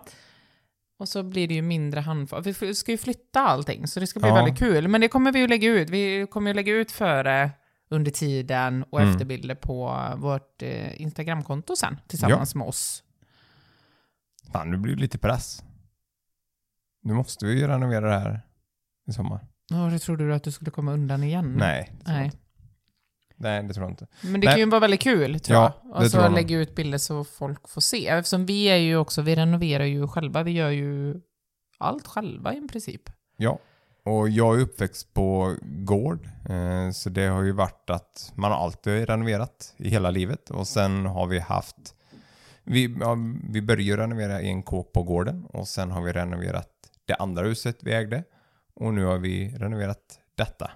[1.02, 2.46] Och så blir det ju mindre handfat.
[2.46, 4.34] Vi ska ju flytta allting, så det ska bli Ja.
[4.34, 4.88] väldigt kul.
[4.88, 5.90] Men det kommer vi ju lägga ut.
[5.90, 7.50] Vi kommer ju lägga ut före,
[7.90, 9.12] under tiden och Mm.
[9.12, 13.02] efterbilder på vårt eh, Instagramkonto sen, tillsammans med oss.
[14.52, 15.62] Fan, nu blir det lite press.
[17.02, 18.40] Nu måste vi ju renovera det här
[19.08, 19.46] i sommar.
[19.70, 21.54] Ja, det trodde du att du skulle komma undan igen?
[21.58, 22.32] Nej, Nej.
[23.42, 24.06] Nej, det tror jag inte.
[24.20, 24.54] Men det Nej.
[24.54, 25.92] kan ju vara väldigt kul, tror Ja, jag.
[25.92, 28.08] det Och så tror jag lägga ut bilder så folk får se.
[28.08, 30.42] Eftersom vi är ju också, vi renoverar ju själva.
[30.42, 31.20] Vi gör ju
[31.78, 33.02] allt själva i princip.
[33.36, 33.58] Ja,
[34.04, 36.28] och jag är uppväxt på gård.
[36.48, 40.50] Eh, så det har ju varit att man har alltid renoverat i hela livet.
[40.50, 41.94] Och sen har vi haft...
[42.64, 43.16] Vi, ja,
[43.50, 45.44] vi började renovera en kåk på gården.
[45.52, 46.68] Och sen har vi renoverat
[47.04, 48.24] det andra huset vi ägde.
[48.74, 50.70] Och nu har vi renoverat detta.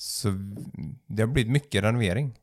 [0.00, 0.28] Så
[1.06, 2.38] det har blivit mycket renovering.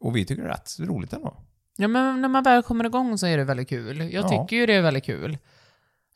[0.00, 1.36] Och vi tycker det är rätt roligt ändå.
[1.76, 3.98] Ja, men när man väl kommer igång så är det väldigt kul.
[4.00, 4.28] Jag Ja.
[4.28, 5.38] tycker ju det är väldigt kul.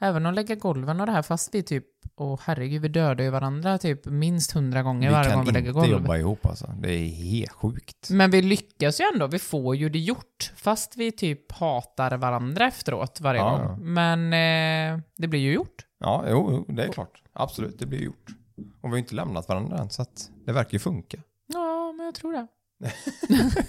[0.01, 1.85] Även att lägga golven och det här fast vi typ,
[2.17, 5.53] åh herregud, vi dödar ju varandra typ minst hundra gånger Vi varje kan gång vi
[5.53, 5.91] lägger inte golv.
[5.93, 6.67] jobba ihop alltså.
[6.83, 8.11] Det är helt sjukt.
[8.11, 10.53] Men vi lyckas ju ändå, vi får ju det gjort.
[10.57, 13.93] Fast vi typ hatar varandra efteråt varje Ja, gång.
[13.93, 15.87] Men eh, det blir ju gjort.
[16.01, 17.23] Ja, jo, jo, det är klart.
[17.33, 18.27] Absolut, det blir gjort.
[18.57, 21.19] Och vi har inte lämnat varandra än, så att det verkar ju funka.
[21.47, 22.47] Ja, men jag tror det.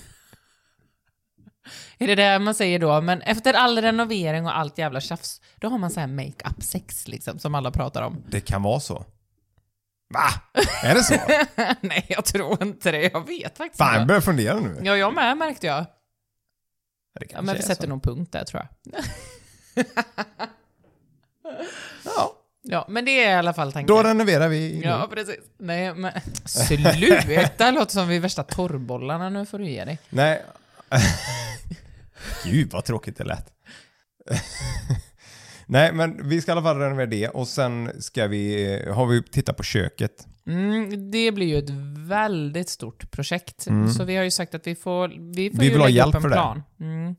[1.98, 3.02] är det det man säger då?
[3.02, 7.08] Men efter all renovering och allt jävla tjafs, då har man så här make-up sex
[7.08, 8.24] liksom, som alla pratar om.
[8.30, 9.06] Det kan vara så.
[10.14, 10.28] Va?
[10.84, 11.16] Är det så?
[11.88, 13.12] Nej, jag tror inte det.
[13.14, 14.08] Jag vet faktiskt Fan, jag inte.
[14.08, 14.82] börjar fundera nu.
[14.84, 15.86] Ja, jag med märkte jag.
[17.30, 17.90] Ja, men vi sätter så.
[17.90, 18.96] nog punkt där tror jag.
[22.06, 22.37] Ja,
[22.70, 23.96] Ja, men det är i alla fall tanken.
[23.96, 24.82] då renoverar vi.
[24.84, 25.36] Ja, precis.
[25.58, 26.12] Nej, men
[26.46, 27.72] sluta!
[27.72, 29.30] Låter som vi är värsta torrbollarna.
[29.30, 30.00] Nu får du ge dig.
[30.10, 30.44] Nej.
[32.46, 33.54] Gud vad tråkigt det lät.
[35.66, 39.24] Nej, men vi ska i alla fall renovera det och sen ska vi, har vi
[39.24, 40.28] tittat på köket.
[40.48, 41.70] Mm, det blir ju ett
[42.10, 43.68] väldigt stort projekt.
[43.68, 43.90] Mm.
[43.90, 45.98] Så vi har ju sagt att vi får, vi får Vi ju vill ha lägga
[45.98, 46.86] hjälp upp en för det.
[46.86, 47.16] Mm.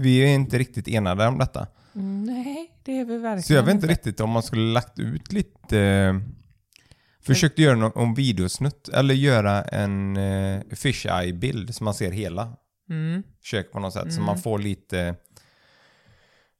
[0.00, 1.66] Vi är inte riktigt enade om detta.
[1.98, 5.32] Nej, det är vi verkligen Så jag vet inte riktigt om man skulle lagt ut
[5.32, 5.78] lite...
[5.80, 6.14] Eh,
[7.20, 12.56] försökt göra någon om videosnutt eller göra en eh, fish eye-bild så man ser hela
[12.90, 13.22] Mm.
[13.42, 14.02] köket på något sätt.
[14.12, 14.24] Så Mm.
[14.24, 15.14] man får lite...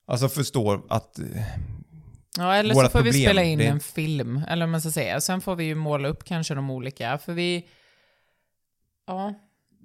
[0.06, 1.18] Alltså förstår att...
[1.18, 1.24] eh,
[2.38, 4.90] Ja, eller så får vi problem, spela in det en film, eller vad man ska
[4.90, 5.20] säga.
[5.20, 7.68] Sen får vi ju måla upp kanske de olika, för vi...
[9.06, 9.34] Ja.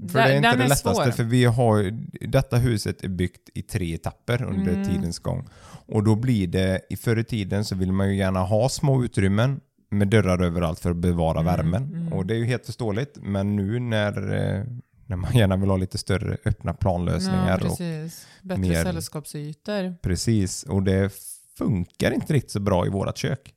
[0.09, 1.11] För det är inte det är lättaste, svår.
[1.11, 1.91] för vi har
[2.27, 4.87] detta huset är byggt i tre etapper under Mm.
[4.87, 5.47] tidens gång.
[5.85, 9.03] Och då blir det, i förr i tiden så vill man ju gärna ha små
[9.03, 9.59] utrymmen
[9.89, 11.83] med dörrar överallt för att bevara Mm, värmen.
[11.83, 12.13] mm.
[12.13, 14.63] Och det är ju helt förståeligt, men nu när, eh,
[15.05, 18.27] när man gärna vill ha lite större öppna planlösningar Ja, och precis.
[18.41, 19.95] Bättre mer- sällskapsytor.
[20.01, 21.13] precis, och det
[21.57, 23.53] funkar inte riktigt så bra i vårt kök.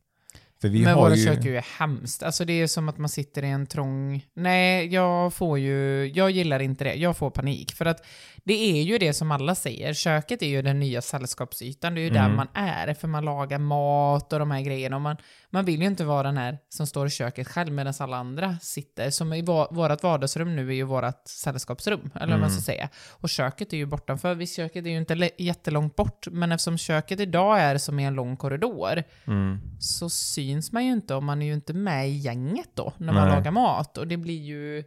[0.64, 1.24] För vi Men har våra ju...
[1.24, 2.22] kök är ju hemskt.
[2.22, 4.24] Alltså det är som att man sitter i en trång...
[4.34, 6.06] Nej, jag får ju...
[6.14, 6.94] Jag gillar inte det.
[6.94, 7.72] Jag får panik.
[7.74, 8.06] För att
[8.44, 9.92] det är ju det som alla säger.
[9.94, 11.94] Köket är ju den nya sällskapsytan.
[11.94, 12.36] Det är ju där Mm.
[12.36, 12.94] man är.
[12.94, 14.96] För man lagar mat och de här grejerna.
[14.96, 15.16] Och man,
[15.54, 18.58] man vill ju inte vara den här som står i köket själv medan alla andra
[18.62, 19.10] sitter.
[19.10, 22.10] Som i va- vårt vardagsrum nu är ju vårt sällskapsrum.
[22.14, 22.88] Eller vad man ska säga.
[23.10, 24.34] Och köket är ju bortanför.
[24.34, 26.26] Visst, köket är ju inte jättelångt bort.
[26.30, 29.58] Men eftersom köket idag är som i en lång korridor Mm.
[29.80, 33.12] så syns man ju inte om man är ju inte med i gänget då när
[33.12, 33.36] man Nej.
[33.36, 33.98] lagar mat.
[33.98, 34.84] Och det blir ju...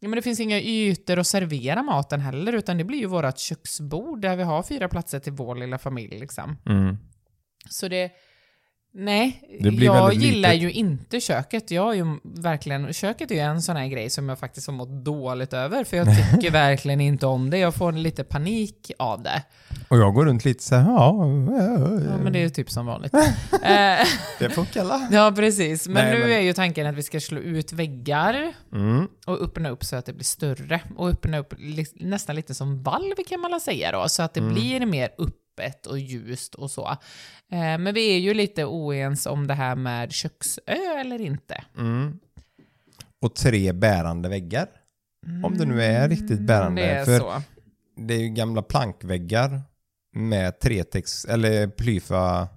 [0.00, 3.38] Ja, men det finns inga ytor att servera maten heller, utan det blir ju vårt
[3.38, 6.18] köksbord där vi har fyra platser till vår lilla familj.
[6.18, 6.56] Liksom.
[6.66, 6.96] Mm.
[7.68, 8.10] Så det...
[8.92, 9.72] Nej, jag
[10.14, 10.62] gillar litet.
[10.62, 11.70] ju inte köket.
[11.70, 14.74] Jag är ju verkligen, köket är ju en sån här grej som jag faktiskt har
[14.74, 17.58] mått dåligt över, för jag tycker verkligen inte om det.
[17.58, 19.42] Jag får lite panik av det.
[19.88, 21.14] Och jag går runt lite så här, ja,
[22.06, 23.14] Ja, men det är ju typ som vanligt.
[23.62, 24.06] Eh,
[24.38, 25.08] det funkar alla.
[25.12, 25.88] Ja, precis.
[25.88, 29.06] Men Nej, nu men- är ju tanken att vi ska slå ut väggar Mm.
[29.26, 30.80] och öppna upp så att det blir större.
[30.96, 34.34] Och öppna upp li nästan lite som valv kan man väl säga då, så att
[34.34, 34.54] det Mm.
[34.54, 35.08] blir mer
[35.50, 36.88] öppet och ljust och så.
[37.52, 40.60] Eh, men vi är ju lite oense om det här med köksö
[41.00, 41.64] eller inte.
[41.78, 42.18] Mm.
[43.22, 44.66] Och tre bärande väggar.
[45.44, 46.82] Om det nu är riktigt bärande.
[46.82, 47.42] Mm, Det är för så.
[47.96, 49.62] det är ju gamla plankväggar
[50.12, 52.48] med tretex, eller plyfa...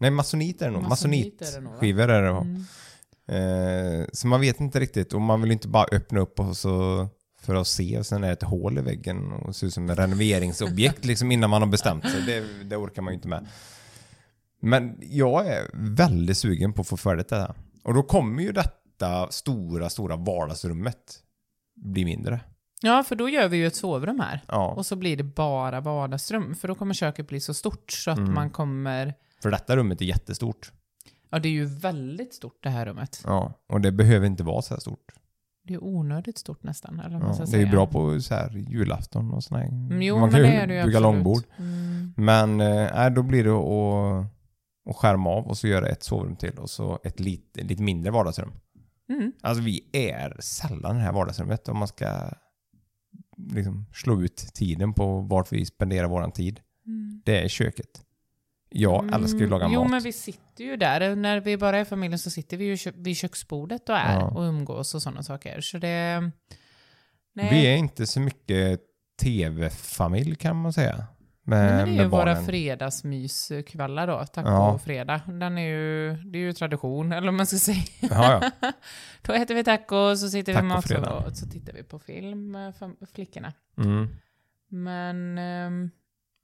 [0.00, 0.82] Nej, masonit är det nog.
[0.82, 1.68] Masonit är det nog, va?
[1.68, 2.42] Masonitskivor är det nog.
[2.42, 4.00] Mm.
[4.00, 7.08] Eh, så man vet inte riktigt och man vill inte bara öppna upp och så
[7.42, 9.90] för att se och sen är det ett hål i väggen och ser ut som
[9.90, 12.22] ett renoveringsobjekt liksom innan man har bestämt sig.
[12.26, 13.46] Det, det orkar man ju inte med.
[14.60, 17.54] Men jag är väldigt sugen på att få färdigt det här.
[17.84, 21.18] Och då kommer ju detta stora, stora vardagsrummet
[21.76, 22.40] bli mindre.
[22.82, 24.40] Ja, för då gör vi ju ett sovrum här.
[24.48, 28.10] Ja, Och så blir det bara vardagsrum, för då kommer köket bli så stort så
[28.10, 28.34] att Mm.
[28.34, 29.14] man kommer...
[29.42, 30.72] för detta rummet är jättestort.
[31.30, 33.22] Ja, det är ju väldigt stort det här rummet.
[33.26, 35.12] Ja, och det behöver inte vara så här stort.
[35.64, 39.30] Det är onödigt stort nästan, eller Ja, det är ju bra på så här julafton
[39.30, 39.62] och sådär.
[39.62, 41.02] Mm, Jo, man men kan ju det bygga absolut.
[41.02, 41.42] långbord.
[41.56, 42.12] Mm.
[42.16, 42.56] Men
[42.94, 44.26] nej, då blir det att,
[44.90, 48.10] att skärma av och så göra ett sovrum till och så ett lite, lite mindre
[48.12, 48.52] vardagsrum.
[49.08, 49.32] Mm.
[49.40, 52.08] Alltså vi är sällan i det här vardagsrummet om man ska
[53.36, 56.60] liksom slå ut tiden på vart vi spenderar våran tid.
[56.86, 57.22] Mm.
[57.24, 58.00] Det är köket.
[58.74, 59.90] Jag älskar ju att laga jo, mat.
[59.90, 61.16] men vi sitter ju där.
[61.16, 64.24] När vi bara är familjen så sitter vi ju kö- vid köksbordet och är Ja.
[64.26, 65.60] och umgås och sådana saker.
[65.60, 66.30] Så det...
[67.34, 67.48] Nej.
[67.50, 68.80] Vi är inte så mycket
[69.22, 71.06] tv-familj kan man säga.
[71.44, 74.78] Med, Nej, men det är ju med våra fredagsmyskvällar då, taco Ja.
[74.84, 75.20] fredag.
[75.26, 77.82] Den är ju, det är ju tradition, eller vad man ska säga.
[78.00, 78.72] Ja, ja.
[79.22, 81.00] då äter vi taco, så sitter vi i Tacofredag.
[81.02, 83.52] matsalen och så tittar vi på film med fam- flickorna.
[83.78, 84.08] Mm.
[84.68, 85.38] Men...
[85.38, 85.90] ehm,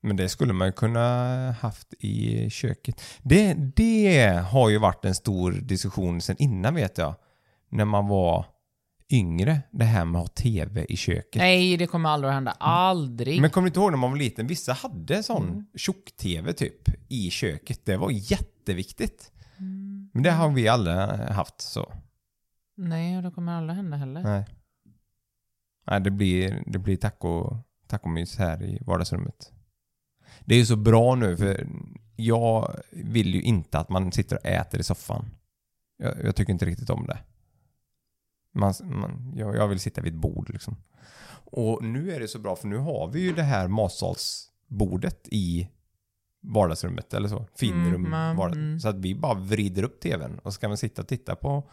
[0.02, 3.02] Men det skulle man ju kunna haft i köket.
[3.22, 7.14] Det, det har ju varit en stor diskussion sen innan vet jag.
[7.70, 8.46] När man var
[9.12, 11.40] yngre, det här med att ha TV i köket.
[11.40, 12.50] Nej, det kommer aldrig att hända.
[12.60, 13.40] Aldrig.
[13.40, 14.46] Men kommer du inte ihåg när man var liten?
[14.46, 15.66] Vissa hade sån Mm.
[15.76, 17.80] tjock-TV typ i köket.
[17.84, 19.32] Det var jätteviktigt.
[19.58, 20.10] Mm.
[20.12, 20.96] Men det har vi aldrig
[21.30, 21.92] haft så.
[22.76, 24.22] Nej, det kommer aldrig hända heller.
[24.22, 24.44] Nej.
[25.86, 27.56] Nej, det blir, det blir taco,
[27.86, 29.52] tacomys här i vardagsrummet.
[30.44, 31.66] Det är ju så bra nu för
[32.16, 35.30] jag vill ju inte att man sitter och äter i soffan.
[35.96, 37.18] Jag, jag tycker inte riktigt om det.
[38.54, 40.76] Man, man, jag, jag vill sitta vid ett bord liksom.
[41.50, 45.68] Och nu är det så bra för nu har vi ju det här matsalsbordet i
[46.40, 47.46] vardagsrummet eller så.
[47.56, 47.86] Finrum.
[48.06, 48.80] Mm, mm, vardag- mm.
[48.80, 51.70] Så att vi bara vrider upp tvn och så kan man sitta och titta på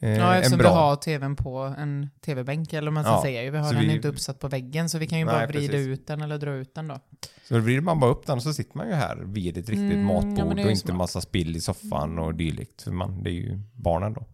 [0.00, 0.68] eh, Ja, eftersom bra...
[0.70, 3.50] vi har tvn på en tv-bänk eller man ska Ja, säga.
[3.50, 5.72] Vi har den vi- inte uppsatt på väggen så vi kan ju Nej, bara vrida
[5.72, 5.86] precis.
[5.88, 7.00] ut den eller dra ut den då.
[7.48, 9.68] Så då vrider man bara upp den och så sitter man ju här vid ett
[9.68, 10.96] riktigt Mm, ja, matbord är och inte smart.
[10.96, 12.82] massa spill i soffan och dylikt.
[12.82, 14.26] För man, det är ju barnen då.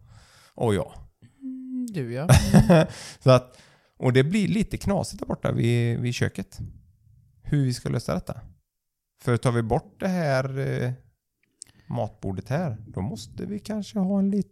[0.55, 0.93] Och jag.
[1.41, 2.27] Mm, Du ja.
[3.19, 3.57] Så att,
[3.97, 6.57] och det blir lite knasigt där borta vid, vid köket.
[7.43, 8.39] Hur vi ska lösa detta.
[9.21, 10.91] För tar vi bort det här eh,
[11.87, 14.51] matbordet här, då måste vi kanske ha en liten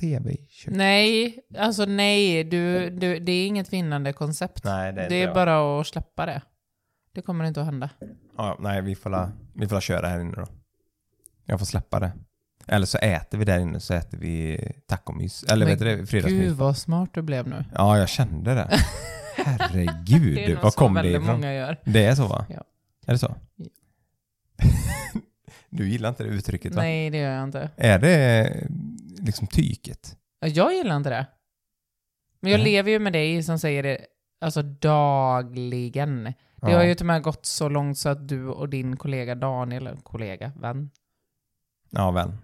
[0.00, 0.76] tv i köket.
[0.76, 2.44] nej, alltså nej.
[2.44, 4.64] Du, du, det är inget vinnande koncept.
[4.64, 6.42] Nej, det är det är bara att släppa det.
[7.12, 7.90] Det kommer inte att hända.
[8.36, 10.46] Ja, nej, vi får, la, vi får la köra här inne då.
[11.44, 12.12] Jag får släppa det.
[12.66, 15.42] Eller så äter vi där inne så äter vi tacomys.
[15.42, 16.06] Eller Men vet du det?
[16.06, 16.42] Fredagsmys.
[16.42, 17.64] Gud vad smart du blev nu.
[17.74, 18.78] Ja, jag kände det.
[19.36, 21.26] Herregud, Det är så kom det ifrån?
[21.26, 21.80] många gör.
[21.84, 22.46] Det är så va?
[22.48, 22.64] Ja.
[23.06, 23.34] Är det så?
[23.56, 23.64] Ja.
[25.70, 26.82] du gillar inte det uttrycket va?
[26.82, 27.70] Nej, det gör jag inte.
[27.76, 28.50] Är det
[29.24, 30.16] liksom tyket?
[30.40, 31.26] Jag gillar inte det.
[32.40, 32.64] Men jag Nej.
[32.72, 33.98] lever ju med dig som säger det
[34.40, 36.24] alltså dagligen.
[36.24, 36.76] Det Ja.
[36.76, 39.96] har ju till och med gått så långt så att du och din kollega Daniel,
[40.02, 40.90] kollega, vän,
[41.90, 42.38] Ja, vän.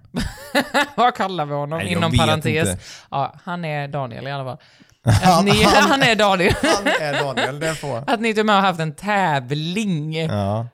[0.96, 2.68] vad kallar vi honom Nej, inom parentes?
[2.70, 2.78] inte.
[3.10, 4.58] Ja, han är Daniel i alla fall.
[5.38, 6.54] Att ni, han är Daniel.
[6.62, 8.04] Han är Daniel, det får.
[8.10, 10.14] Att ni till och med har haft en tävling.
[10.14, 10.66] Ja,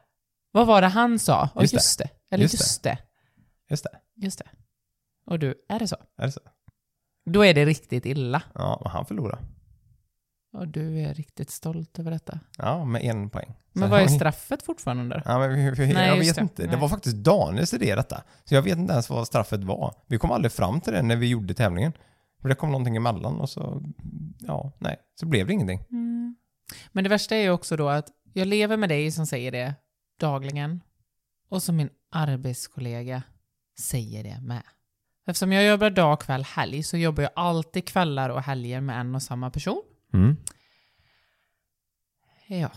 [0.53, 1.49] Vad var det han sa?
[1.55, 2.05] Ja, Just just, det.
[2.05, 2.35] det.
[2.35, 2.91] Eller Just just, det.
[2.91, 2.99] det.
[3.71, 3.91] just det.
[4.25, 4.45] Just det.
[5.27, 5.97] Och du, är det så?
[6.17, 6.41] Är det så?
[7.31, 8.43] Då är det riktigt illa.
[8.55, 9.39] Ja, och han förlorar.
[10.53, 12.41] Och du är riktigt stolt över detta.
[12.59, 13.55] Ja, med en poäng.
[13.73, 15.23] Så Men vad är straffet fortfarande?
[15.25, 16.41] Ja, men vi, vi, Nej, jag vet det.
[16.41, 16.63] inte.
[16.63, 16.81] Det Nej.
[16.81, 18.23] var faktiskt Daniels idé detta.
[18.45, 19.95] Så jag vet inte ens vad straffet var.
[20.07, 21.93] Vi kom aldrig fram till det när vi gjorde tävlingen.
[22.41, 23.83] För det kom någonting emellan och så,
[24.39, 25.85] ja, nej, så blev det ingenting.
[25.91, 26.37] Mm.
[26.93, 29.75] Men det värsta är ju också då att jag lever med dig som säger det
[30.21, 30.83] dagligen.
[31.49, 33.23] Och som min arbetskollega
[33.81, 34.63] säger det med.
[35.27, 39.15] Eftersom jag jobbar dag, kväll, helg så jobbar jag alltid kvällar och helger med en
[39.15, 39.83] och samma person.
[40.15, 40.37] Mm.
[42.47, 42.71] Ja.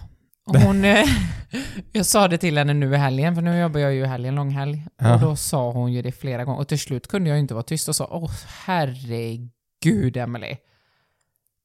[0.46, 0.84] Hon,
[1.92, 4.36] jag sa det till henne nu i helgen, för nu jobbar jag ju i helgen,
[4.36, 4.86] långhelg.
[4.98, 5.14] Ja.
[5.14, 6.60] Och då sa hon ju det flera gånger.
[6.60, 8.32] Och till slut kunde jag inte vara tyst och sa Åh
[8.66, 10.58] herregud Emily.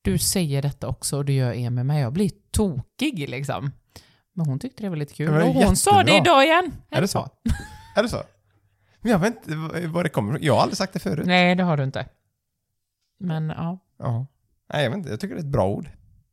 [0.03, 2.01] Du säger detta också och du gör er med mig.
[2.01, 3.71] Jag blir tokig liksom.
[4.33, 5.43] Men hon tyckte det var lite kul.
[5.43, 6.17] Och hon sa det jättebra.
[6.17, 6.73] idag igen.
[6.91, 7.29] Är det så?
[7.97, 8.23] Är det så?
[9.05, 10.39] Men jag vet inte vad det kommer.
[10.43, 11.27] Jag har aldrig sagt det förut.
[11.27, 12.07] Nej, det har du inte.
[13.21, 13.79] Men ja.
[13.99, 14.27] Ja.
[14.73, 15.11] Nej, jag vet inte.
[15.11, 15.89] Jag tycker det är ett bra ord.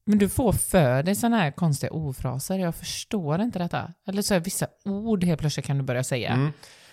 [0.06, 2.60] Men du får för dig sådana här konstiga ordfraser.
[2.60, 3.94] Jag förstår inte detta.
[4.08, 6.30] Eller så är vissa ord helt plötsligt kan du börja säga.
[6.30, 6.52] Mm.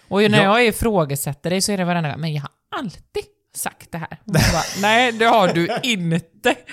[0.09, 0.43] Och när Ja.
[0.61, 4.21] jag ifrågasätter dig så är det varenda gång, men jag har alltid sagt det här.
[4.25, 6.55] Bara, Nej, det har du inte.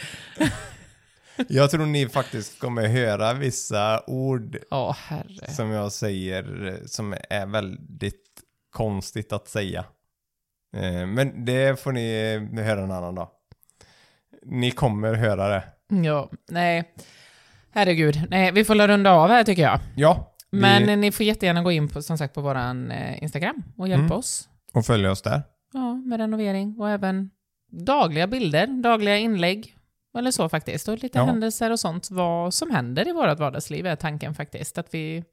[1.48, 4.98] Jag tror ni faktiskt kommer höra vissa ord Åh,
[5.50, 8.25] som jag säger som är väldigt
[8.76, 9.86] konstigt att säga.
[10.78, 13.28] Eh, Men det får ni höra en annan dag.
[14.46, 15.64] Ni kommer höra det.
[16.04, 16.94] Ja, nej.
[17.72, 18.28] Herregud.
[18.30, 19.80] Nej, vi får runda av här tycker jag.
[19.96, 23.64] Ja, vi, Men ni får jättegärna gå in på, som sagt, på våran eh, Instagram
[23.78, 24.18] och hjälpa Mm.
[24.18, 24.50] oss.
[24.74, 25.42] och följa oss där.
[25.74, 27.30] Ja, med renovering och även
[27.72, 29.78] dagliga bilder, dagliga inlägg.
[30.18, 30.88] Eller så faktiskt.
[30.88, 31.26] Och lite Ja.
[31.26, 32.12] händelser och sånt.
[32.12, 34.78] Vad som händer i vårt vardagsliv är tanken faktiskt.
[34.78, 35.24] Att vi,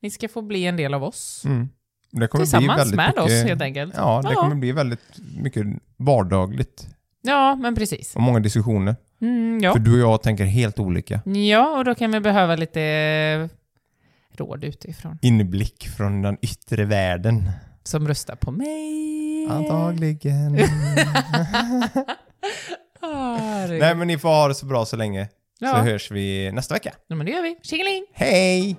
[0.00, 1.42] ni ska få bli en del av oss.
[1.44, 1.68] Mm.
[2.10, 3.94] Det kommer bli Tillsammans väldigt med mycket, oss helt enkelt.
[3.96, 4.40] Ja, det Ja.
[4.40, 5.00] kommer bli väldigt
[5.36, 5.66] mycket
[5.96, 6.86] vardagligt
[7.22, 8.14] Ja, men precis.
[8.16, 8.96] och många diskussioner.
[9.20, 9.72] Mm, ja.
[9.72, 11.20] För du och jag tänker helt olika.
[11.24, 13.48] ja, och då kan vi behöva lite eh,
[14.38, 15.18] råd utifrån.
[15.22, 17.50] Inblick från den yttre världen.
[17.84, 19.46] Som röstar på mig.
[19.50, 20.58] Antagligen.
[23.00, 23.66] Ah.
[23.66, 25.24] Nej men ni får ha det så bra så länge.
[25.58, 25.76] Så ja.
[25.76, 26.92] hörs vi nästa vecka.
[27.08, 27.56] ja, men det gör vi.
[27.62, 28.04] Tjingeling!
[28.12, 28.76] Hej!